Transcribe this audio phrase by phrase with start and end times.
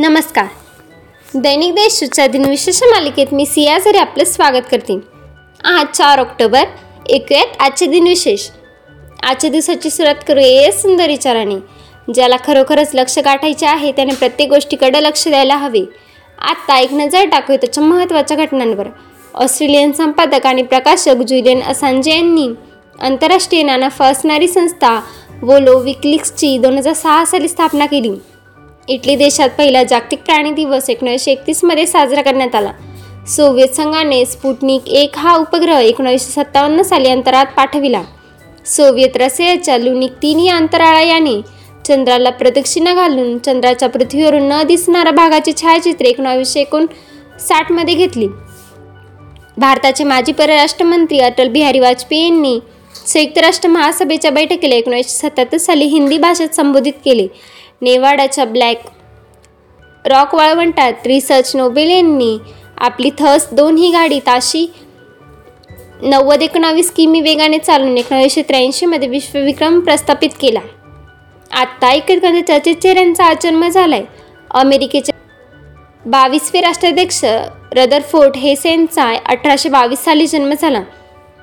[0.00, 0.46] नमस्कार.
[1.34, 4.98] दैनिक देशच्या दिनविशेष मालिकेत मी सिया झरे आपलं स्वागत करते.
[5.64, 6.64] आज चार ऑक्टोबर
[7.10, 8.48] ऐकूयात आजचे दिनविशेष
[9.22, 11.54] आजच्या दिवसाची सुरुवात करूया या सुंदर विचाराने
[12.14, 15.84] ज्याला खरोखरच लक्ष गाठायचे आहे त्याने प्रत्येक गोष्टीकडे लक्ष द्यायला हवे.
[16.38, 18.88] आत्ता एक नजर टाकूया त्याच्या महत्त्वाच्या घटनांवर.
[19.34, 22.48] ऑस्ट्रेलियन संपादक आणि प्रकाशक जुलियन असांजे यांनी
[23.00, 25.00] आंतरराष्ट्रीय नाना असणारी संस्था
[25.42, 28.12] वोलो विकलिक्सची दोन हजार सहा साली स्थापना केली.
[28.90, 32.72] इटली देशात पहिला जागतिक प्राणी दिवस एकोणीसशे एकतीसमध्ये साजरा करण्यात आला.
[33.28, 38.02] सोव्हिएत संघाने स्पुटनिक एक हा उपग्रह एकोणीसशे सत्तावन्न साली अंतराळात पाठविला.
[38.66, 41.40] सोव्हिएत रशियाच्या लुनिक तीन या अंतराळयाने
[41.86, 48.26] चंद्राला प्रदक्षिणा घालून चंद्राच्या पृथ्वीवरून न दिसणाऱ्या भागाची छायाचित्रे एकोणावीसशे एकोणसाठमध्ये घेतली.
[49.58, 52.58] भारताचे माजी परराष्ट्र मंत्री अटल बिहारी वाजपेयी यांनी
[53.06, 57.26] संयुक्त राष्ट्र महासभेच्या बैठकीला एकोणीसशे सत्याहत्तर साली हिंदी भाषेत संबोधित केले.
[57.82, 58.78] नेवाडाच्या ब्लॅक
[60.06, 62.38] रॉक वाळवंटात रिसर्च नोबेल यांनी
[62.78, 64.66] आपली थस दोन ही गाडी ताशी
[66.02, 70.60] नव्वद एकोणावीस किमी वेगाने चालून एकोणीसशे त्र्याऐंशीमध्ये विश्वविक्रम प्रस्थापित केला.
[71.50, 74.02] आत्ता एकंदर चर्चित चेहऱ्यांचा आचर्म जन्म झालाय.
[74.50, 75.12] अमेरिकेचे
[76.06, 77.24] बावीसवे राष्ट्राध्यक्ष
[77.72, 80.80] रदरफोर्ड हेसेनचा अठराशे बावीस साली जन्म झाला.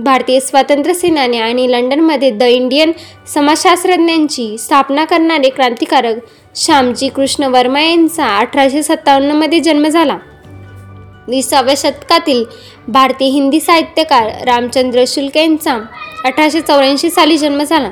[0.00, 2.92] भारतीय स्वातंत्र्य सेनानी आणि लंडनमध्ये द इंडियन
[3.34, 6.16] समाजशास्त्रज्ञांची स्थापना करणारे क्रांतिकारक
[6.56, 10.16] श्यामजी कृष्ण वर्मा यांचा अठराशे सत्तावन्नमध्ये जन्म झाला.
[11.28, 12.44] विसाव्या शतकातील
[12.88, 15.78] भारतीय हिंदी साहित्यकार रामचंद्र शुल्क यांचा
[16.24, 17.90] अठराशे चौऱ्याऐंशी साली जन्म झाला.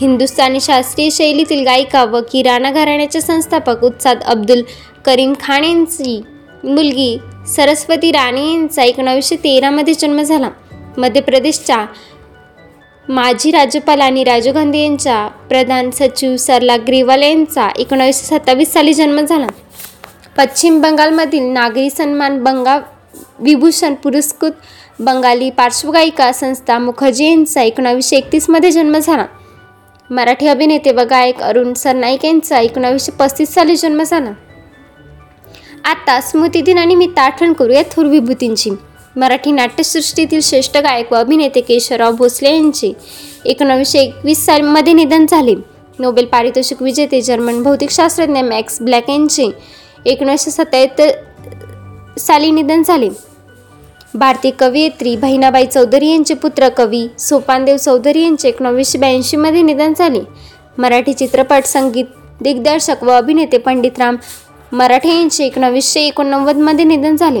[0.00, 4.62] हिंदुस्थानी शास्त्रीय शैलीतील गायिका व किराणा घराण्याचे संस्थापक उत्साद अब्दुल
[5.06, 6.20] करीम खान यांची
[6.64, 7.16] मुलगी
[7.48, 10.48] सरस्वती राणे यांचा एकोणावीसशे तेरामध्ये जन्म झाला.
[10.98, 11.86] मध्य प्रदेशच्या
[13.08, 19.20] माजी राज्यपाल आणि राजीव गांधी यांच्या प्रधान सचिव सरला ग्रीवाल यांचा एकोणावीसशे सत्तावीस साली जन्म
[19.20, 19.46] झाला.
[20.36, 22.78] पश्चिम बंगालमधील नागरी सन्मान बंगा
[23.38, 24.52] विभूषण पुरस्कृत
[25.00, 29.26] बंगाली पार्श्वगायिका संस्था मुखर्जी यांचा एकोणावीसशे एकतीसमध्ये जन्म झाला.
[30.10, 34.32] मराठी अभिनेते व गायक अरुण सरनाईक यांचा एकोणावीसशे पस्तीस साली जन्म झाला.
[35.84, 38.70] आता स्मृतिदिनानिमित्त आठवण करूया थोर विभूतींची.
[39.16, 42.92] मराठी नाट्यसृष्टीतील श्रेष्ठ गायक व अभिनेते केशवराव भोसले यांचे
[43.44, 45.54] एकोणावीसशे एकवीस सालमध्ये निधन झाले.
[45.98, 49.50] नोबेल पारितोषिक विजेते जर्मन भौतिकशास्त्रज्ञ मॅक्स ब्लॅक यांचे
[50.06, 53.08] एकोणीसशे सत्याहत्तर साली निधन झाले.
[54.14, 60.20] भारतीय कवयित्री बहिणाबाई चौधरी यांचे पुत्र कवी सोपानदेव चौधरी यांचे एकोणावीसशे ब्याऐंशीमध्ये निधन झाले.
[60.78, 62.04] मराठी चित्रपट संगीत
[62.40, 64.16] दिग्दर्शक व अभिनेते पंडितराम
[64.72, 67.40] मराठे यांचे एकोणावीसशे एकोणनव्वदमध्ये निधन झाले.